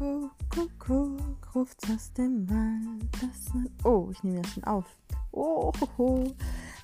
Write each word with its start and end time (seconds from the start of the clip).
Kuckuck, 0.00 1.54
ruft's 1.54 1.90
aus 1.90 2.10
dem 2.14 2.48
Wald. 2.48 3.06
Das 3.20 3.52
oh, 3.84 4.08
ich 4.10 4.22
nehme 4.22 4.38
ja 4.38 4.44
schon 4.44 4.64
auf. 4.64 4.86
Oh, 5.30 5.70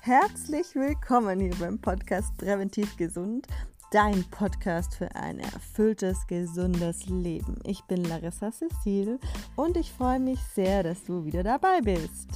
herzlich 0.01 0.75
willkommen 0.75 1.39
hier 1.39 1.55
beim 1.55 1.79
Podcast 1.79 2.37
Präventiv 2.37 2.95
Gesund, 2.95 3.47
dein 3.89 4.23
Podcast 4.29 4.93
für 4.93 5.15
ein 5.15 5.39
erfülltes, 5.39 6.27
gesundes 6.27 7.07
Leben. 7.07 7.55
Ich 7.63 7.83
bin 7.85 8.03
Larissa 8.03 8.51
Cecil 8.51 9.19
und 9.55 9.77
ich 9.77 9.91
freue 9.91 10.19
mich 10.19 10.39
sehr, 10.53 10.83
dass 10.83 11.03
du 11.03 11.25
wieder 11.25 11.41
dabei 11.41 11.81
bist. 11.81 12.29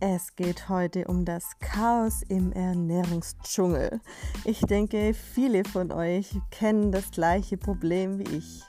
Es 0.00 0.34
geht 0.34 0.68
heute 0.68 1.04
um 1.04 1.24
das 1.24 1.44
Chaos 1.60 2.22
im 2.28 2.50
Ernährungsdschungel. 2.50 4.00
Ich 4.44 4.58
denke, 4.62 5.14
viele 5.14 5.64
von 5.64 5.92
euch 5.92 6.36
kennen 6.50 6.90
das 6.90 7.12
gleiche 7.12 7.56
Problem 7.56 8.18
wie 8.18 8.38
ich. 8.38 8.64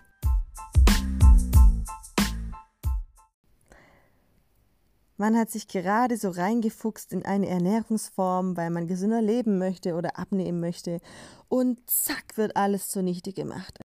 Man 5.18 5.38
hat 5.38 5.50
sich 5.50 5.68
gerade 5.68 6.18
so 6.18 6.30
reingefuchst 6.30 7.14
in 7.14 7.24
eine 7.24 7.48
Ernährungsform, 7.48 8.58
weil 8.58 8.70
man 8.70 8.88
gesünder 8.88 9.22
leben 9.22 9.58
möchte 9.58 9.96
oder 9.96 10.20
abnehmen 10.20 10.60
möchte. 10.60 11.00
Und 11.48 11.80
zack 11.90 12.36
wird 12.36 12.58
alles 12.58 12.90
zunichte 12.90 13.32
gemacht. 13.32 13.80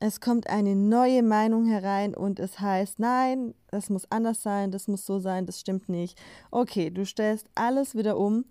Es 0.00 0.20
kommt 0.20 0.48
eine 0.48 0.74
neue 0.74 1.22
Meinung 1.22 1.66
herein 1.66 2.16
und 2.16 2.40
es 2.40 2.58
heißt, 2.58 2.98
nein, 2.98 3.54
das 3.70 3.88
muss 3.88 4.10
anders 4.10 4.42
sein, 4.42 4.72
das 4.72 4.88
muss 4.88 5.06
so 5.06 5.20
sein, 5.20 5.46
das 5.46 5.60
stimmt 5.60 5.88
nicht. 5.88 6.20
Okay, 6.50 6.90
du 6.90 7.06
stellst 7.06 7.46
alles 7.54 7.94
wieder 7.94 8.16
um. 8.16 8.44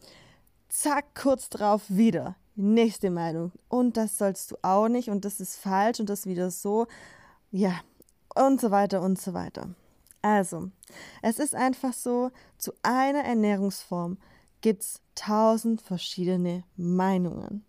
Zack, 0.70 1.14
kurz 1.22 1.50
drauf 1.50 1.82
wieder. 1.90 2.38
Nächste 2.56 3.10
Meinung. 3.10 3.52
Und 3.68 3.98
das 3.98 4.18
sollst 4.18 4.52
du 4.52 4.56
auch 4.62 4.88
nicht 4.88 5.10
und 5.10 5.26
das 5.26 5.42
ist 5.42 5.58
falsch 5.58 6.00
und 6.00 6.10
das 6.10 6.26
wieder 6.26 6.50
so. 6.50 6.88
Ja, 7.52 7.82
und 8.34 8.62
so 8.62 8.72
weiter 8.72 9.02
und 9.02 9.20
so 9.20 9.34
weiter. 9.34 9.68
Also, 10.22 10.70
es 11.22 11.40
ist 11.40 11.56
einfach 11.56 11.94
so, 11.94 12.32
zu 12.58 12.72
einer 12.84 13.24
Ernährungsform 13.24 14.18
gibt 14.62 14.84
es 14.84 15.02
tausend 15.16 15.82
verschiedene 15.82 16.64
Meinungen. 16.78 17.66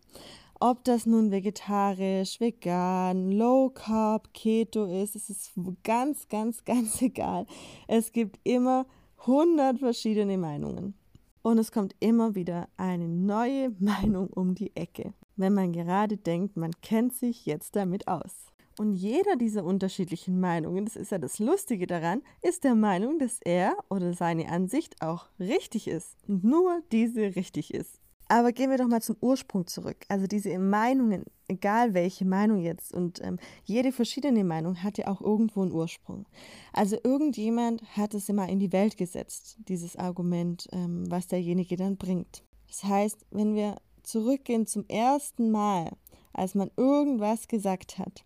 Ob 0.61 0.84
das 0.84 1.06
nun 1.06 1.33
vegetarisch, 1.33 2.39
vegan, 2.39 3.33
low 3.33 3.70
carb, 3.70 4.33
keto 4.33 4.84
ist, 4.84 5.17
es 5.17 5.28
ist 5.28 5.53
ganz, 5.83 6.28
ganz, 6.28 6.64
ganz 6.64 7.03
egal. 7.03 7.47
Es 7.89 8.12
gibt 8.12 8.39
immer 8.45 8.86
hundert 9.27 9.78
verschiedene 9.78 10.39
Meinungen. 10.39 10.95
Und 11.42 11.58
es 11.58 11.73
kommt 11.73 11.97
immer 11.98 12.36
wieder 12.36 12.69
eine 12.77 13.08
neue 13.08 13.70
Meinung 13.80 14.28
um 14.28 14.55
die 14.55 14.77
Ecke, 14.77 15.14
wenn 15.36 15.55
man 15.55 15.73
gerade 15.73 16.17
denkt, 16.17 16.56
man 16.56 16.70
kennt 16.83 17.14
sich 17.14 17.47
jetzt 17.47 17.75
damit 17.75 18.06
aus. 18.06 18.52
Und 18.83 18.94
jeder 18.94 19.36
dieser 19.36 19.64
unterschiedlichen 19.64 20.41
Meinungen, 20.41 20.84
das 20.84 20.97
ist 20.97 21.12
ja 21.12 21.19
das 21.19 21.38
Lustige 21.38 21.86
daran, 21.86 22.20
ist 22.42 22.64
der 22.64 22.75
Meinung, 22.75 23.20
dass 23.20 23.39
er 23.44 23.77
oder 23.89 24.12
seine 24.12 24.48
Ansicht 24.48 25.00
auch 25.00 25.27
richtig 25.39 25.86
ist 25.86 26.16
und 26.27 26.42
nur 26.42 26.83
diese 26.91 27.36
richtig 27.36 27.72
ist. 27.72 28.00
Aber 28.27 28.50
gehen 28.50 28.70
wir 28.70 28.78
doch 28.78 28.89
mal 28.89 29.00
zum 29.00 29.14
Ursprung 29.20 29.69
zurück. 29.69 29.98
Also 30.08 30.27
diese 30.27 30.58
Meinungen, 30.58 31.27
egal 31.47 31.94
welche 31.94 32.24
Meinung 32.24 32.58
jetzt, 32.58 32.92
und 32.92 33.24
ähm, 33.24 33.39
jede 33.62 33.92
verschiedene 33.92 34.42
Meinung 34.42 34.83
hat 34.83 34.98
ja 34.98 35.06
auch 35.06 35.20
irgendwo 35.20 35.62
einen 35.62 35.70
Ursprung. 35.70 36.27
Also 36.72 36.96
irgendjemand 37.05 37.84
hat 37.96 38.14
es 38.14 38.28
immer 38.28 38.48
in 38.48 38.58
die 38.58 38.72
Welt 38.72 38.96
gesetzt, 38.96 39.58
dieses 39.69 39.94
Argument, 39.94 40.67
ähm, 40.72 41.08
was 41.08 41.28
derjenige 41.28 41.77
dann 41.77 41.98
bringt. 41.98 42.42
Das 42.67 42.83
heißt, 42.83 43.27
wenn 43.30 43.55
wir 43.55 43.77
zurückgehen 44.02 44.67
zum 44.67 44.84
ersten 44.89 45.52
Mal, 45.52 45.92
als 46.33 46.56
man 46.56 46.70
irgendwas 46.77 47.46
gesagt 47.46 47.98
hat, 47.98 48.24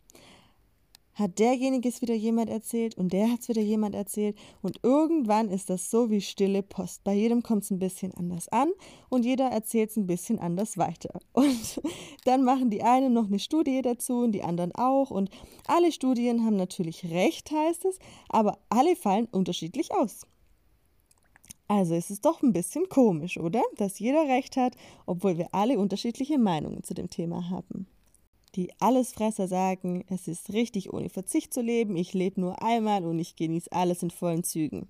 hat 1.17 1.39
derjenige 1.39 1.89
es 1.89 2.03
wieder 2.03 2.15
jemand 2.15 2.51
erzählt 2.51 2.97
und 2.97 3.13
der 3.13 3.33
hat 3.33 3.41
es 3.41 3.49
wieder 3.49 3.63
jemand 3.63 3.95
erzählt 3.95 4.37
und 4.63 4.79
irgendwann 4.83 5.49
ist 5.49 5.71
das 5.71 5.91
so 5.91 6.11
wie 6.11 6.21
stille 6.21 6.63
Post. 6.63 7.03
Bei 7.05 7.15
jedem 7.15 7.43
kommt 7.43 7.65
es 7.65 7.71
ein 7.71 7.79
bisschen 7.79 8.15
anders 8.15 8.49
an 8.49 8.69
und 9.09 9.25
jeder 9.25 9.47
erzählt 9.47 9.91
es 9.91 9.97
ein 9.97 10.07
bisschen 10.07 10.39
anders 10.39 10.79
weiter. 10.79 11.19
Und 11.33 11.81
dann 12.25 12.45
machen 12.45 12.71
die 12.71 12.83
einen 12.83 13.13
noch 13.13 13.27
eine 13.27 13.39
Studie 13.39 13.81
dazu 13.83 14.19
und 14.19 14.33
die 14.33 14.43
anderen 14.43 14.75
auch 14.75 15.11
und 15.11 15.31
alle 15.67 15.93
Studien 15.93 16.45
haben 16.45 16.57
natürlich 16.57 17.05
recht, 17.11 17.51
heißt 17.51 17.85
es, 17.85 17.99
aber 18.29 18.59
alle 18.69 18.97
fallen 18.97 19.27
unterschiedlich 19.27 19.93
aus. 19.93 20.27
Also 21.69 21.95
ist 21.95 22.11
es 22.11 22.21
doch 22.21 22.43
ein 22.43 22.53
bisschen 22.53 22.89
komisch, 22.89 23.39
oder? 23.39 23.63
Dass 23.77 23.99
jeder 23.99 24.29
recht 24.29 24.57
hat, 24.57 24.77
obwohl 25.07 25.39
wir 25.39 25.49
alle 25.53 25.79
unterschiedliche 25.79 26.39
Meinungen 26.39 26.83
zu 26.83 26.95
dem 26.95 27.11
Thema 27.11 27.51
haben. 27.51 27.87
Die 28.57 28.71
Allesfresser 28.81 29.49
sagen, 29.49 30.05
es 30.09 30.29
ist 30.29 30.53
richtig, 30.55 30.93
ohne 30.93 31.11
Verzicht 31.11 31.53
zu 31.53 31.61
leben, 31.61 31.95
ich 31.95 32.15
lebe 32.15 32.41
nur 32.41 32.63
einmal 32.63 33.05
und 33.05 33.19
ich 33.19 33.37
genieße 33.37 33.71
alles 33.71 34.03
in 34.03 34.11
vollen 34.11 34.45
Zügen. 34.45 34.89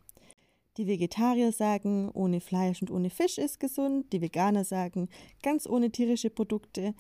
Die 0.77 0.87
Vegetarier 0.87 1.50
sagen, 1.50 2.10
ohne 2.12 2.41
Fleisch 2.41 2.81
und 2.81 2.93
ohne 2.93 3.10
Fisch 3.10 3.38
ist 3.38 3.59
gesund. 3.59 4.12
Die 4.12 4.21
Veganer 4.21 4.62
sagen, 4.62 5.09
ganz 5.43 5.66
ohne 5.66 5.91
tierische 5.91 6.31
Produkte. 6.31 6.94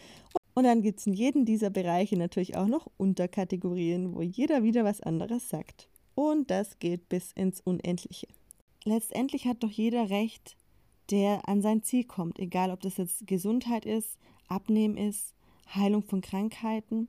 Und 0.54 0.64
dann 0.64 0.82
gibt 0.82 0.98
es 0.98 1.06
in 1.06 1.12
jedem 1.12 1.44
dieser 1.44 1.70
Bereiche 1.70 2.16
natürlich 2.16 2.56
auch 2.56 2.66
noch 2.66 2.90
Unterkategorien, 2.96 4.16
wo 4.16 4.22
jeder 4.22 4.64
wieder 4.64 4.82
was 4.82 5.02
anderes 5.02 5.48
sagt. 5.48 5.88
Und 6.14 6.50
das 6.50 6.78
geht 6.78 7.08
bis 7.08 7.32
ins 7.32 7.60
Unendliche. 7.60 8.26
Letztendlich 8.84 9.46
hat 9.46 9.62
doch 9.62 9.70
jeder 9.70 10.10
Recht, 10.10 10.56
der 11.10 11.48
an 11.48 11.62
sein 11.62 11.82
Ziel 11.82 12.04
kommt, 12.04 12.38
egal 12.40 12.70
ob 12.72 12.80
das 12.80 12.96
jetzt 12.96 13.26
Gesundheit 13.26 13.84
ist, 13.84 14.18
Abnehmen 14.48 14.96
ist, 14.96 15.35
Heilung 15.74 16.02
von 16.02 16.20
Krankheiten 16.20 17.08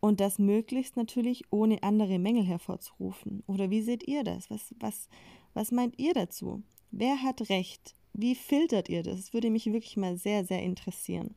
und 0.00 0.20
das 0.20 0.38
möglichst 0.38 0.96
natürlich 0.96 1.44
ohne 1.50 1.82
andere 1.82 2.18
Mängel 2.18 2.44
hervorzurufen. 2.44 3.42
Oder 3.46 3.70
wie 3.70 3.82
seht 3.82 4.06
ihr 4.06 4.24
das? 4.24 4.50
Was, 4.50 4.74
was, 4.78 5.08
was 5.54 5.72
meint 5.72 5.98
ihr 5.98 6.14
dazu? 6.14 6.62
Wer 6.90 7.22
hat 7.22 7.48
recht? 7.48 7.94
Wie 8.12 8.34
filtert 8.34 8.88
ihr 8.88 9.02
das? 9.02 9.16
Das 9.16 9.32
würde 9.34 9.50
mich 9.50 9.66
wirklich 9.66 9.96
mal 9.96 10.16
sehr, 10.16 10.44
sehr 10.44 10.62
interessieren. 10.62 11.34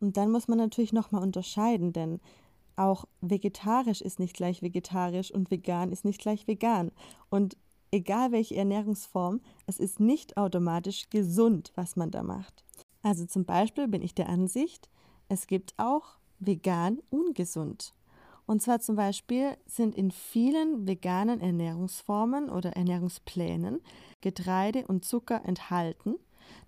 Und 0.00 0.16
dann 0.16 0.30
muss 0.30 0.48
man 0.48 0.58
natürlich 0.58 0.92
nochmal 0.92 1.22
unterscheiden, 1.22 1.92
denn 1.92 2.20
auch 2.76 3.04
vegetarisch 3.20 4.00
ist 4.00 4.18
nicht 4.18 4.34
gleich 4.34 4.62
vegetarisch 4.62 5.30
und 5.30 5.50
vegan 5.50 5.92
ist 5.92 6.04
nicht 6.04 6.20
gleich 6.20 6.48
vegan. 6.48 6.90
Und 7.30 7.56
egal 7.92 8.32
welche 8.32 8.56
Ernährungsform, 8.56 9.40
es 9.66 9.78
ist 9.78 10.00
nicht 10.00 10.36
automatisch 10.36 11.08
gesund, 11.10 11.72
was 11.76 11.96
man 11.96 12.10
da 12.10 12.22
macht. 12.22 12.64
Also 13.02 13.26
zum 13.26 13.44
Beispiel 13.44 13.86
bin 13.86 14.02
ich 14.02 14.14
der 14.14 14.28
Ansicht, 14.28 14.88
es 15.28 15.46
gibt 15.46 15.74
auch 15.76 16.16
vegan 16.38 16.98
ungesund. 17.10 17.94
Und 18.46 18.60
zwar 18.60 18.80
zum 18.80 18.96
Beispiel 18.96 19.56
sind 19.66 19.94
in 19.94 20.10
vielen 20.10 20.86
veganen 20.86 21.40
Ernährungsformen 21.40 22.50
oder 22.50 22.72
Ernährungsplänen 22.72 23.80
Getreide 24.20 24.86
und 24.86 25.04
Zucker 25.04 25.42
enthalten, 25.44 26.16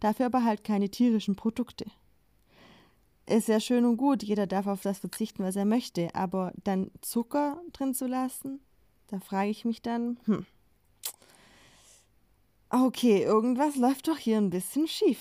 dafür 0.01 0.27
aber 0.27 0.45
halt 0.45 0.65
keine 0.65 0.91
tierischen 0.91 1.37
Produkte. 1.37 1.87
Ist 3.27 3.49
ja 3.49 3.61
schön 3.61 3.85
und 3.85 3.97
gut, 3.97 4.23
jeder 4.23 4.47
darf 4.47 4.67
auf 4.67 4.83
das 4.83 4.99
verzichten, 4.99 5.43
was 5.43 5.57
er 5.57 5.65
möchte, 5.65 6.15
aber 6.15 6.53
dann 6.65 6.91
Zucker 7.01 7.61
drin 7.73 7.93
zu 7.93 8.07
lassen, 8.07 8.61
da 9.09 9.21
frage 9.21 9.51
ich 9.51 9.65
mich 9.65 9.83
dann, 9.83 10.19
hm, 10.27 10.47
okay, 12.71 13.23
irgendwas 13.23 13.77
läuft 13.77 14.09
doch 14.09 14.19
hier 14.19 14.39
ein 14.39 14.51
bisschen 14.51 14.87
schief. 14.87 15.21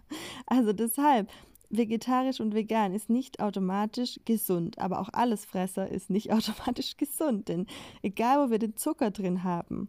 also 0.46 0.72
deshalb, 0.72 1.30
vegetarisch 1.70 2.40
und 2.40 2.54
vegan 2.54 2.94
ist 2.94 3.10
nicht 3.10 3.40
automatisch 3.40 4.20
gesund, 4.24 4.78
aber 4.78 5.00
auch 5.00 5.08
Allesfresser 5.12 5.88
ist 5.88 6.10
nicht 6.10 6.32
automatisch 6.32 6.96
gesund, 6.96 7.48
denn 7.48 7.66
egal 8.02 8.46
wo 8.46 8.50
wir 8.50 8.58
den 8.58 8.76
Zucker 8.76 9.10
drin 9.10 9.44
haben, 9.44 9.88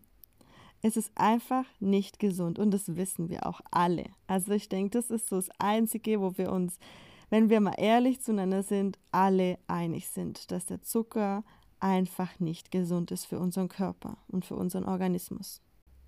es 0.81 0.97
ist 0.97 1.11
einfach 1.15 1.65
nicht 1.79 2.19
gesund 2.19 2.59
und 2.59 2.71
das 2.71 2.95
wissen 2.95 3.29
wir 3.29 3.47
auch 3.47 3.61
alle. 3.71 4.05
Also 4.27 4.51
ich 4.51 4.69
denke, 4.69 4.91
das 4.91 5.09
ist 5.09 5.29
so 5.29 5.37
das 5.37 5.49
Einzige, 5.57 6.21
wo 6.21 6.37
wir 6.37 6.51
uns, 6.51 6.77
wenn 7.29 7.49
wir 7.49 7.59
mal 7.59 7.73
ehrlich 7.77 8.21
zueinander 8.21 8.61
sind, 8.61 8.99
alle 9.11 9.57
einig 9.67 10.07
sind, 10.09 10.51
dass 10.51 10.67
der 10.67 10.83
Zucker 10.83 11.43
einfach 11.79 12.39
nicht 12.39 12.71
gesund 12.71 13.11
ist 13.11 13.25
für 13.25 13.39
unseren 13.39 13.67
Körper 13.67 14.17
und 14.27 14.45
für 14.45 14.55
unseren 14.55 14.85
Organismus. 14.85 15.61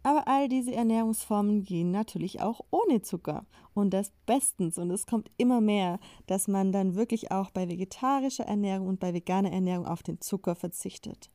Aber 0.08 0.26
all 0.26 0.48
diese 0.48 0.74
Ernährungsformen 0.74 1.66
gehen 1.66 1.92
natürlich 1.92 2.40
auch 2.40 2.62
ohne 2.72 3.02
Zucker. 3.02 3.46
Und 3.74 3.90
das 3.90 4.14
bestens. 4.26 4.78
Und 4.78 4.90
es 4.90 5.06
kommt 5.06 5.30
immer 5.36 5.60
mehr, 5.60 6.00
dass 6.28 6.48
man 6.48 6.72
dann 6.72 6.96
wirklich 6.96 7.30
auch 7.34 7.52
bei 7.52 7.68
vegetarischer 7.68 8.46
Ernährung 8.46 8.88
und 8.88 9.02
bei 9.02 9.14
veganer 9.14 9.52
Ernährung 9.52 9.86
auf 9.86 10.04
den 10.04 10.22
Zucker 10.22 10.56
verzichtet. 10.56 11.30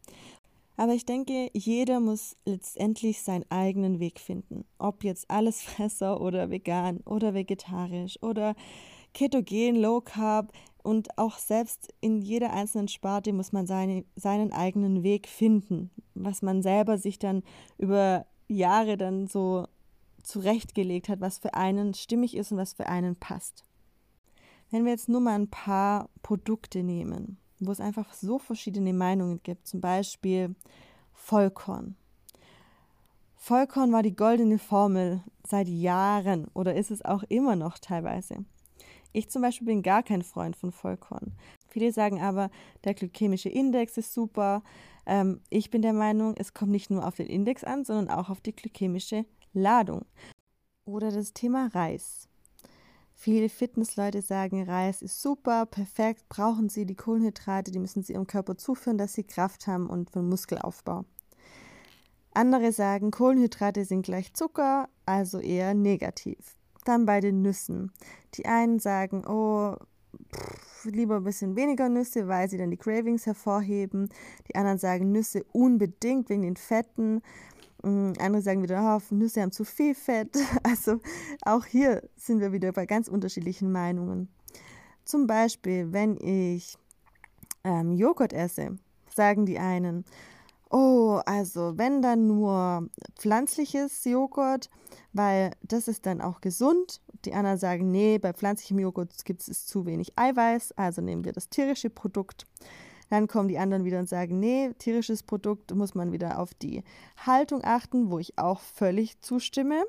Aber 0.79 0.95
ich 0.95 1.05
denke, 1.05 1.51
jeder 1.53 2.01
muss 2.01 2.39
letztendlich 2.47 3.21
seinen 3.21 3.45
eigenen 3.51 4.01
Weg 4.01 4.19
finden. 4.19 4.65
Ob 4.79 5.05
jetzt 5.05 5.31
Allesfresser 5.31 6.19
oder 6.23 6.49
vegan 6.49 7.01
oder 7.01 7.35
vegetarisch 7.35 8.23
oder 8.23 8.55
ketogen, 9.13 9.77
low 9.77 10.01
carb. 10.01 10.51
Und 10.83 11.19
auch 11.19 11.37
selbst 11.37 11.93
in 12.01 12.23
jeder 12.23 12.55
einzelnen 12.55 12.89
Sparte 12.89 13.35
muss 13.35 13.53
man 13.53 13.67
seine, 13.67 14.07
seinen 14.17 14.51
eigenen 14.51 15.03
Weg 15.03 15.29
finden, 15.29 15.91
was 16.15 16.41
man 16.41 16.63
selber 16.63 16.97
sich 16.97 17.19
dann 17.19 17.43
über 17.77 18.25
Jahre 18.53 18.97
dann 18.97 19.27
so 19.27 19.67
zurechtgelegt 20.23 21.09
hat, 21.09 21.21
was 21.21 21.39
für 21.39 21.55
einen 21.55 21.95
stimmig 21.95 22.37
ist 22.37 22.53
und 22.53 22.59
was 22.59 22.73
für 22.73 22.87
einen 22.87 23.17
passt. 23.17 23.65
Wenn 24.71 24.85
wir 24.85 24.93
jetzt 24.93 25.09
nur 25.09 25.21
mal 25.21 25.35
ein 25.35 25.51
paar 25.51 26.09
Produkte 26.23 26.83
nehmen, 26.83 27.39
wo 27.59 27.73
es 27.73 27.81
einfach 27.81 28.13
so 28.15 28.39
verschiedene 28.39 28.93
Meinungen 28.93 29.43
gibt, 29.43 29.67
zum 29.67 29.81
Beispiel 29.81 30.55
Vollkorn. 31.13 31.97
Vollkorn 33.37 33.93
war 33.93 34.03
die 34.03 34.15
goldene 34.15 34.59
Formel 34.59 35.23
seit 35.47 35.69
Jahren 35.69 36.47
oder 36.55 36.75
ist 36.75 36.91
es 36.91 37.05
auch 37.05 37.25
immer 37.25 37.57
noch 37.57 37.79
teilweise. 37.79 38.45
Ich 39.13 39.29
zum 39.29 39.43
Beispiel 39.43 39.67
bin 39.67 39.83
gar 39.83 40.03
kein 40.03 40.23
Freund 40.23 40.57
von 40.57 40.73
Vollkorn. 40.73 41.33
Viele 41.73 41.91
sagen 41.91 42.21
aber, 42.21 42.51
der 42.85 42.93
glykämische 42.93 43.49
Index 43.49 43.97
ist 43.97 44.13
super. 44.13 44.63
Ähm, 45.07 45.41
ich 45.49 45.71
bin 45.71 45.81
der 45.81 45.95
Meinung, 45.95 46.35
es 46.37 46.53
kommt 46.53 46.71
nicht 46.71 46.91
nur 46.91 47.07
auf 47.07 47.17
den 47.17 47.27
Index 47.27 47.65
an, 47.65 47.85
sondern 47.85 48.11
auch 48.11 48.29
auf 48.29 48.43
die 48.43 48.55
glykämische 48.55 49.25
Ladung. 49.55 50.05
Oder 50.85 51.11
das 51.11 51.33
Thema 51.33 51.69
Reis. 51.73 52.29
Viele 53.15 53.49
Fitnessleute 53.49 54.21
sagen, 54.21 54.65
Reis 54.65 55.01
ist 55.01 55.23
super, 55.23 55.65
perfekt, 55.65 56.29
brauchen 56.29 56.69
sie 56.69 56.85
die 56.85 56.97
Kohlenhydrate, 56.97 57.71
die 57.71 57.79
müssen 57.79 58.03
sie 58.03 58.15
ihrem 58.15 58.27
Körper 58.27 58.59
zuführen, 58.59 58.99
dass 58.99 59.15
sie 59.15 59.25
Kraft 59.25 59.67
haben 59.67 59.89
und 59.89 60.11
für 60.11 60.23
Muskelaufbau. 60.23 61.05
Andere 62.35 62.73
sagen, 62.73 63.11
Kohlenhydrate 63.11 63.85
sind 63.85 64.03
gleich 64.03 64.35
Zucker, 64.35 64.89
also 65.07 65.39
eher 65.39 65.73
negativ. 65.73 66.57
Dann 66.85 67.07
bei 67.07 67.21
den 67.21 67.41
Nüssen. 67.43 67.93
Die 68.35 68.47
einen 68.47 68.79
sagen, 68.79 69.25
oh, 69.27 69.77
lieber 70.91 71.17
ein 71.17 71.25
bisschen 71.25 71.57
weniger 71.57 71.89
Nüsse, 71.89 72.29
weil 72.29 72.49
sie 72.49 72.59
dann 72.59 72.71
die 72.71 72.77
Cravings 72.77 73.27
hervorheben. 73.27 74.09
Die 74.49 74.55
anderen 74.55 74.79
sagen 74.79 75.13
Nüsse 75.13 75.45
unbedingt 75.53 76.29
wegen 76.29 76.43
den 76.43 76.57
Fetten. 76.57 77.23
Mm, 77.83 78.13
andere 78.19 78.43
sagen 78.43 78.63
wieder, 78.63 78.99
oh, 78.99 79.15
Nüsse 79.15 79.43
haben 79.43 79.53
zu 79.53 79.65
viel 79.65 79.95
Fett. 79.95 80.37
Also 80.63 81.01
auch 81.43 81.67
hier 81.67 82.03
sind 82.17 82.41
wir 82.41 82.53
wieder 82.53 82.73
bei 82.73 82.87
ganz 82.87 83.09
unterschiedlichen 83.09 83.73
Meinungen. 83.73 84.29
Zum 85.05 85.27
Beispiel, 85.27 85.93
wenn 85.93 86.17
ich 86.17 86.77
ähm, 87.65 87.93
Joghurt 87.93 88.33
esse, 88.33 88.79
sagen 89.15 89.47
die 89.47 89.59
einen, 89.59 90.05
Oh, 90.75 91.21
also 91.27 91.77
wenn 91.77 92.01
dann 92.01 92.27
nur 92.27 92.89
pflanzliches 93.19 94.05
Joghurt, 94.07 94.71
weil 95.13 95.51
das 95.61 95.87
ist 95.87 96.07
dann 96.07 96.23
auch 96.23 96.41
gesund. 96.41 97.02
Die 97.25 97.35
anderen 97.35 97.59
sagen, 97.59 97.91
nee, 97.91 98.19
bei 98.19 98.33
pflanzlichem 98.33 98.79
Joghurt 98.79 99.25
gibt 99.25 99.47
es 99.47 99.67
zu 99.67 99.87
wenig 99.87 100.13
Eiweiß, 100.17 100.73
also 100.73 101.03
nehmen 101.03 101.25
wir 101.25 101.33
das 101.33 101.49
tierische 101.49 101.91
Produkt. 101.91 102.47
Dann 103.11 103.29
kommen 103.29 103.49
die 103.49 103.59
anderen 103.59 103.85
wieder 103.85 103.99
und 103.99 104.09
sagen, 104.09 104.41
nee, 104.41 104.73
tierisches 104.79 105.23
Produkt 105.23 105.75
muss 105.75 105.95
man 105.95 106.13
wieder 106.13 106.39
auf 106.39 106.55
die 106.55 106.83
Haltung 107.19 107.63
achten, 107.63 108.11
wo 108.11 108.19
ich 108.19 108.39
auch 108.39 108.61
völlig 108.61 109.21
zustimme. 109.21 109.85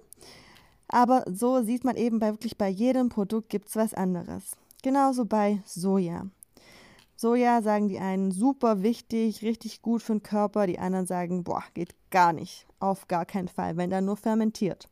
Aber 0.90 1.24
so 1.32 1.64
sieht 1.64 1.86
man 1.86 1.96
eben 1.96 2.20
bei, 2.20 2.32
wirklich 2.32 2.58
bei 2.58 2.68
jedem 2.68 3.10
Produkt 3.10 3.50
gibt 3.50 3.70
es 3.70 3.76
was 3.76 3.94
anderes. 3.94 4.58
Genauso 4.84 5.26
bei 5.26 5.62
Soja. 5.66 6.28
Soja 7.16 7.62
sagen 7.62 7.88
die 7.88 8.00
einen 8.00 8.32
super 8.32 8.84
wichtig, 8.84 9.42
richtig 9.44 9.82
gut 9.82 10.02
für 10.02 10.14
den 10.14 10.24
Körper, 10.24 10.68
die 10.68 10.80
anderen 10.80 11.06
sagen, 11.06 11.46
boah, 11.46 11.64
geht 11.74 11.96
gar 12.12 12.34
nicht, 12.34 12.68
auf 12.80 13.08
gar 13.08 13.26
keinen 13.26 13.48
Fall, 13.48 13.78
wenn 13.78 13.90
dann 13.90 14.04
nur 14.04 14.18
fermentiert. 14.18 14.90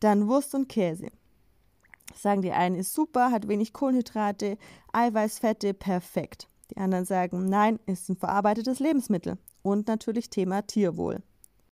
Dann 0.00 0.28
Wurst 0.28 0.54
und 0.54 0.68
Käse. 0.68 1.08
Sagen 2.18 2.42
die 2.42 2.50
einen 2.50 2.74
ist 2.74 2.94
super, 2.94 3.30
hat 3.30 3.46
wenig 3.46 3.72
Kohlenhydrate, 3.72 4.58
Eiweißfette, 4.92 5.72
perfekt. 5.72 6.48
Die 6.72 6.76
anderen 6.76 7.04
sagen, 7.04 7.48
nein, 7.48 7.78
ist 7.86 8.08
ein 8.08 8.16
verarbeitetes 8.16 8.80
Lebensmittel. 8.80 9.38
Und 9.62 9.86
natürlich 9.86 10.28
Thema 10.28 10.62
Tierwohl. 10.62 11.22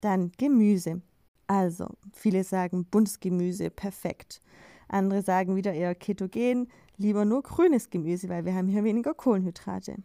Dann 0.03 0.33
Gemüse. 0.37 1.01
Also, 1.47 1.89
viele 2.13 2.45
sagen 2.45 2.85
Buntsgemüse, 2.85 3.71
perfekt. 3.71 4.43
Andere 4.89 5.23
sagen 5.23 5.57
wieder 5.57 5.73
eher 5.73 5.95
ketogen, 5.95 6.69
lieber 6.99 7.25
nur 7.25 7.43
grünes 7.43 7.89
Gemüse, 7.89 8.29
weil 8.29 8.45
wir 8.45 8.55
haben 8.55 8.69
hier 8.69 8.85
weniger 8.85 9.15
Kohlenhydrate. 9.15 9.97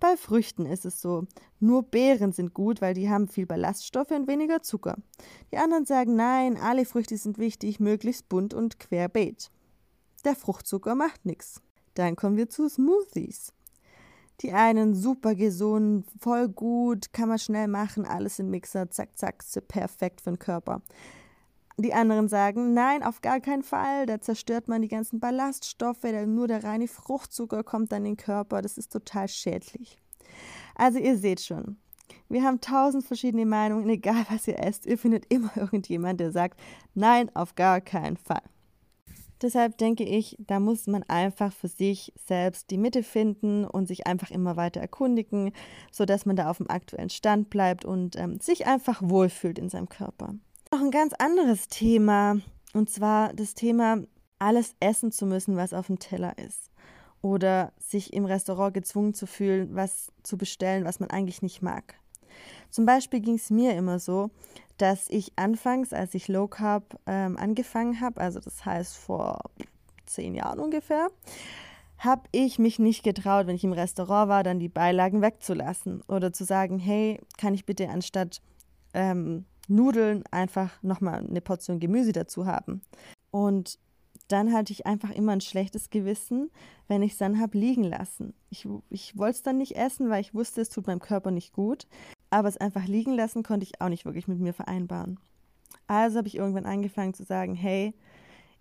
Bei 0.00 0.16
Früchten 0.16 0.64
ist 0.64 0.84
es 0.84 1.00
so, 1.00 1.26
nur 1.58 1.82
Beeren 1.82 2.32
sind 2.32 2.54
gut, 2.54 2.80
weil 2.80 2.94
die 2.94 3.10
haben 3.10 3.26
viel 3.26 3.46
Ballaststoffe 3.46 4.12
und 4.12 4.28
weniger 4.28 4.62
Zucker. 4.62 4.96
Die 5.52 5.58
anderen 5.58 5.86
sagen, 5.86 6.14
nein, 6.14 6.56
alle 6.56 6.84
Früchte 6.84 7.16
sind 7.16 7.38
wichtig, 7.38 7.80
möglichst 7.80 8.28
bunt 8.28 8.54
und 8.54 8.78
querbeet. 8.78 9.50
Der 10.24 10.36
Fruchtzucker 10.36 10.94
macht 10.94 11.26
nichts. 11.26 11.60
Dann 11.94 12.14
kommen 12.14 12.36
wir 12.36 12.48
zu 12.48 12.68
Smoothies. 12.68 13.52
Die 14.40 14.52
einen 14.52 14.94
super 14.94 15.34
gesund, 15.34 16.06
voll 16.20 16.48
gut, 16.48 17.12
kann 17.12 17.28
man 17.28 17.40
schnell 17.40 17.66
machen, 17.66 18.06
alles 18.06 18.38
im 18.38 18.50
Mixer, 18.50 18.88
zack, 18.88 19.18
zack, 19.18 19.42
perfekt 19.66 20.20
für 20.20 20.30
den 20.30 20.38
Körper. 20.38 20.80
Die 21.80 21.94
anderen 21.94 22.26
sagen, 22.26 22.74
nein, 22.74 23.04
auf 23.04 23.20
gar 23.20 23.38
keinen 23.38 23.62
Fall, 23.62 24.06
da 24.06 24.20
zerstört 24.20 24.66
man 24.66 24.82
die 24.82 24.88
ganzen 24.88 25.20
Ballaststoffe, 25.20 26.02
nur 26.26 26.48
der 26.48 26.64
reine 26.64 26.88
Fruchtzucker 26.88 27.62
kommt 27.62 27.92
dann 27.92 28.04
in 28.04 28.14
den 28.14 28.16
Körper, 28.16 28.62
das 28.62 28.78
ist 28.78 28.92
total 28.92 29.28
schädlich. 29.28 29.96
Also 30.74 30.98
ihr 30.98 31.16
seht 31.16 31.40
schon, 31.40 31.76
wir 32.28 32.42
haben 32.42 32.60
tausend 32.60 33.04
verschiedene 33.04 33.46
Meinungen, 33.46 33.88
egal 33.90 34.26
was 34.28 34.48
ihr 34.48 34.58
esst, 34.58 34.86
ihr 34.86 34.98
findet 34.98 35.32
immer 35.32 35.56
irgendjemand, 35.56 36.18
der 36.18 36.32
sagt, 36.32 36.58
nein, 36.94 37.30
auf 37.36 37.54
gar 37.54 37.80
keinen 37.80 38.16
Fall. 38.16 38.42
Deshalb 39.40 39.78
denke 39.78 40.02
ich, 40.02 40.36
da 40.40 40.58
muss 40.58 40.88
man 40.88 41.04
einfach 41.04 41.52
für 41.52 41.68
sich 41.68 42.12
selbst 42.16 42.72
die 42.72 42.78
Mitte 42.78 43.04
finden 43.04 43.64
und 43.64 43.86
sich 43.86 44.08
einfach 44.08 44.32
immer 44.32 44.56
weiter 44.56 44.80
erkundigen, 44.80 45.52
sodass 45.92 46.26
man 46.26 46.34
da 46.34 46.50
auf 46.50 46.56
dem 46.56 46.68
aktuellen 46.68 47.08
Stand 47.08 47.50
bleibt 47.50 47.84
und 47.84 48.16
ähm, 48.16 48.40
sich 48.40 48.66
einfach 48.66 49.00
wohlfühlt 49.00 49.60
in 49.60 49.68
seinem 49.68 49.88
Körper. 49.88 50.34
Noch 50.78 50.84
ein 50.84 50.90
ganz 50.92 51.12
anderes 51.18 51.66
Thema, 51.66 52.36
und 52.72 52.88
zwar 52.88 53.32
das 53.32 53.54
Thema, 53.54 53.98
alles 54.38 54.76
essen 54.78 55.10
zu 55.10 55.26
müssen, 55.26 55.56
was 55.56 55.74
auf 55.74 55.88
dem 55.88 55.98
Teller 55.98 56.38
ist. 56.38 56.70
Oder 57.20 57.72
sich 57.80 58.12
im 58.12 58.26
Restaurant 58.26 58.74
gezwungen 58.74 59.12
zu 59.12 59.26
fühlen, 59.26 59.74
was 59.74 60.12
zu 60.22 60.38
bestellen, 60.38 60.84
was 60.84 61.00
man 61.00 61.10
eigentlich 61.10 61.42
nicht 61.42 61.62
mag. 61.62 61.96
Zum 62.70 62.86
Beispiel 62.86 63.18
ging 63.18 63.34
es 63.34 63.50
mir 63.50 63.74
immer 63.74 63.98
so, 63.98 64.30
dass 64.76 65.08
ich 65.10 65.32
anfangs, 65.34 65.92
als 65.92 66.14
ich 66.14 66.28
Low 66.28 66.46
Carb 66.46 67.00
ähm, 67.06 67.36
angefangen 67.36 68.00
habe, 68.00 68.20
also 68.20 68.38
das 68.38 68.64
heißt 68.64 68.96
vor 68.96 69.50
zehn 70.06 70.36
Jahren 70.36 70.60
ungefähr, 70.60 71.08
habe 71.98 72.22
ich 72.30 72.60
mich 72.60 72.78
nicht 72.78 73.02
getraut, 73.02 73.48
wenn 73.48 73.56
ich 73.56 73.64
im 73.64 73.72
Restaurant 73.72 74.28
war, 74.28 74.44
dann 74.44 74.60
die 74.60 74.68
Beilagen 74.68 75.22
wegzulassen 75.22 76.02
oder 76.06 76.32
zu 76.32 76.44
sagen, 76.44 76.78
hey, 76.78 77.20
kann 77.36 77.52
ich 77.52 77.66
bitte 77.66 77.88
anstatt 77.88 78.42
ähm, 78.94 79.44
Nudeln 79.68 80.24
einfach 80.30 80.82
nochmal 80.82 81.26
eine 81.26 81.40
Portion 81.40 81.80
Gemüse 81.80 82.12
dazu 82.12 82.46
haben. 82.46 82.82
Und 83.30 83.78
dann 84.28 84.52
hatte 84.52 84.72
ich 84.72 84.86
einfach 84.86 85.10
immer 85.10 85.32
ein 85.32 85.40
schlechtes 85.40 85.90
Gewissen, 85.90 86.50
wenn 86.86 87.02
ich 87.02 87.12
es 87.12 87.18
dann 87.18 87.40
habe 87.40 87.56
liegen 87.58 87.84
lassen. 87.84 88.34
Ich, 88.50 88.68
ich 88.90 89.16
wollte 89.16 89.36
es 89.36 89.42
dann 89.42 89.58
nicht 89.58 89.76
essen, 89.76 90.10
weil 90.10 90.20
ich 90.20 90.34
wusste, 90.34 90.60
es 90.60 90.68
tut 90.68 90.86
meinem 90.86 91.00
Körper 91.00 91.30
nicht 91.30 91.52
gut. 91.52 91.86
Aber 92.30 92.48
es 92.48 92.58
einfach 92.58 92.86
liegen 92.86 93.14
lassen 93.14 93.42
konnte 93.42 93.64
ich 93.64 93.80
auch 93.80 93.88
nicht 93.88 94.04
wirklich 94.04 94.28
mit 94.28 94.38
mir 94.38 94.52
vereinbaren. 94.52 95.18
Also 95.86 96.18
habe 96.18 96.28
ich 96.28 96.36
irgendwann 96.36 96.66
angefangen 96.66 97.14
zu 97.14 97.24
sagen, 97.24 97.54
hey, 97.54 97.94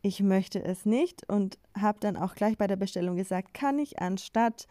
ich 0.02 0.22
möchte 0.22 0.64
es 0.64 0.86
nicht 0.86 1.28
und 1.30 1.58
habe 1.78 2.00
dann 2.00 2.16
auch 2.16 2.36
gleich 2.36 2.58
bei 2.58 2.68
der 2.68 2.78
Bestellung 2.78 3.18
gesagt, 3.18 3.54
kann 3.54 3.80
ich 3.80 4.00
anstatt 4.00 4.68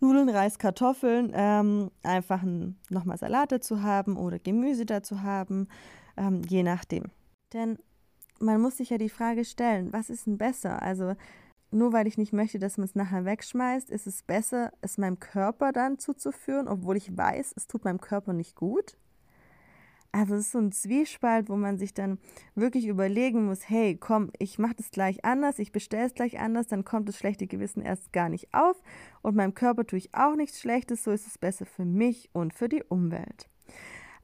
Nudeln, 0.00 0.28
Reis, 0.28 0.58
Kartoffeln, 0.58 1.32
ähm, 1.34 1.90
einfach 2.02 2.42
nochmal 2.90 3.18
Salat 3.18 3.52
dazu 3.52 3.82
haben 3.82 4.16
oder 4.16 4.38
Gemüse 4.38 4.86
dazu 4.86 5.22
haben, 5.22 5.68
ähm, 6.16 6.42
je 6.48 6.62
nachdem. 6.62 7.04
Denn 7.52 7.78
man 8.38 8.60
muss 8.60 8.76
sich 8.76 8.90
ja 8.90 8.98
die 8.98 9.08
Frage 9.08 9.44
stellen, 9.44 9.92
was 9.92 10.10
ist 10.10 10.26
denn 10.26 10.38
besser? 10.38 10.82
Also 10.82 11.14
nur 11.70 11.92
weil 11.92 12.06
ich 12.06 12.18
nicht 12.18 12.32
möchte, 12.32 12.58
dass 12.58 12.78
man 12.78 12.84
es 12.84 12.94
nachher 12.94 13.24
wegschmeißt, 13.24 13.90
ist 13.90 14.06
es 14.06 14.22
besser, 14.22 14.72
es 14.80 14.98
meinem 14.98 15.18
Körper 15.18 15.72
dann 15.72 15.98
zuzuführen, 15.98 16.68
obwohl 16.68 16.96
ich 16.96 17.16
weiß, 17.16 17.54
es 17.56 17.66
tut 17.66 17.84
meinem 17.84 18.00
Körper 18.00 18.32
nicht 18.32 18.54
gut? 18.54 18.96
Also 20.16 20.34
es 20.34 20.46
ist 20.46 20.52
so 20.52 20.58
ein 20.58 20.72
Zwiespalt, 20.72 21.50
wo 21.50 21.56
man 21.56 21.76
sich 21.76 21.92
dann 21.92 22.18
wirklich 22.54 22.86
überlegen 22.86 23.44
muss, 23.44 23.68
hey, 23.68 23.98
komm, 24.00 24.30
ich 24.38 24.58
mache 24.58 24.76
das 24.76 24.90
gleich 24.90 25.26
anders, 25.26 25.58
ich 25.58 25.72
bestelle 25.72 26.06
es 26.06 26.14
gleich 26.14 26.40
anders, 26.40 26.68
dann 26.68 26.86
kommt 26.86 27.06
das 27.06 27.18
schlechte 27.18 27.46
Gewissen 27.46 27.82
erst 27.82 28.14
gar 28.14 28.30
nicht 28.30 28.54
auf 28.54 28.80
und 29.20 29.36
meinem 29.36 29.52
Körper 29.52 29.86
tue 29.86 29.98
ich 29.98 30.14
auch 30.14 30.34
nichts 30.34 30.58
Schlechtes, 30.58 31.04
so 31.04 31.10
ist 31.10 31.26
es 31.26 31.36
besser 31.36 31.66
für 31.66 31.84
mich 31.84 32.30
und 32.32 32.54
für 32.54 32.70
die 32.70 32.82
Umwelt. 32.82 33.50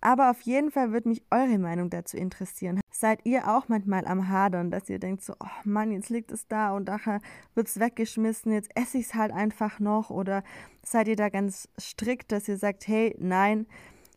Aber 0.01 0.31
auf 0.31 0.41
jeden 0.41 0.71
Fall 0.71 0.93
würde 0.93 1.11
mich 1.11 1.23
eure 1.31 1.59
Meinung 1.59 1.91
dazu 1.91 2.17
interessieren. 2.17 2.81
Seid 2.91 3.27
ihr 3.27 3.49
auch 3.49 3.69
manchmal 3.69 4.07
am 4.07 4.31
Hadern, 4.31 4.71
dass 4.71 4.89
ihr 4.89 4.99
denkt 4.99 5.23
so, 5.23 5.35
oh 5.39 5.47
Mann, 5.65 5.93
jetzt 5.93 6.09
liegt 6.09 6.33
es 6.33 6.49
da 6.49 6.75
und 6.75 6.87
nachher 6.87 7.21
wird 7.55 7.69
es 7.69 7.79
weggeschmissen, 7.79 8.51
jetzt 8.53 8.71
esse 8.75 8.97
ich 8.97 9.07
es 9.07 9.15
halt 9.15 9.31
einfach 9.31 9.79
noch? 9.79 10.09
Oder 10.09 10.43
seid 10.83 11.07
ihr 11.09 11.17
da 11.17 11.29
ganz 11.29 11.69
strikt, 11.79 12.33
dass 12.33 12.49
ihr 12.49 12.57
sagt, 12.57 12.89
hey, 12.89 13.15
nein, 13.19 13.67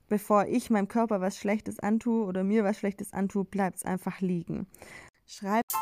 bevor 0.08 0.46
ich 0.46 0.70
meinem 0.70 0.88
Körper 0.88 1.22
was 1.22 1.38
Schlechtes 1.38 1.80
antue 1.80 2.26
oder 2.26 2.44
mir 2.44 2.64
was 2.64 2.78
Schlechtes 2.78 3.14
antue, 3.14 3.46
bleibt 3.46 3.78
es 3.78 3.86
einfach 3.86 4.22
liegen. 4.22 4.68
Schreibt. 5.28 5.74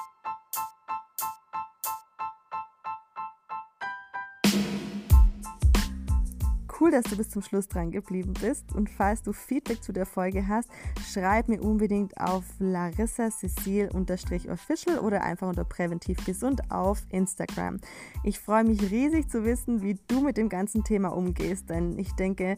Cool, 6.79 6.91
dass 6.91 7.05
du 7.05 7.15
bis 7.15 7.29
zum 7.29 7.41
Schluss 7.41 7.67
dran 7.69 7.91
geblieben 7.91 8.33
bist. 8.41 8.73
Und 8.73 8.89
falls 8.89 9.21
du 9.21 9.31
Feedback 9.31 9.81
zu 9.81 9.93
der 9.93 10.05
Folge 10.05 10.49
hast, 10.49 10.69
schreib 11.13 11.47
mir 11.47 11.61
unbedingt 11.61 12.17
auf 12.19 12.43
Larissa 12.59 13.29
Cecil-official 13.31 14.99
oder 14.99 15.23
einfach 15.23 15.47
unter 15.47 15.63
präventiv 15.63 16.25
gesund 16.25 16.59
auf 16.71 17.03
Instagram. 17.09 17.77
Ich 18.25 18.39
freue 18.39 18.65
mich 18.65 18.91
riesig 18.91 19.29
zu 19.29 19.45
wissen, 19.45 19.81
wie 19.81 19.97
du 20.09 20.19
mit 20.19 20.35
dem 20.35 20.49
ganzen 20.49 20.83
Thema 20.83 21.15
umgehst, 21.15 21.69
denn 21.69 21.97
ich 21.97 22.11
denke, 22.13 22.57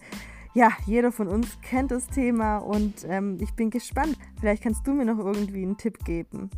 ja, 0.56 0.72
jeder 0.86 1.12
von 1.12 1.28
uns 1.28 1.60
kennt 1.62 1.92
das 1.92 2.08
Thema 2.08 2.58
und 2.60 3.06
ähm, 3.08 3.38
ich 3.42 3.54
bin 3.54 3.70
gespannt. 3.70 4.18
Vielleicht 4.40 4.64
kannst 4.64 4.88
du 4.88 4.94
mir 4.94 5.04
noch 5.04 5.20
irgendwie 5.20 5.62
einen 5.62 5.78
Tipp 5.78 6.04
geben. 6.06 6.50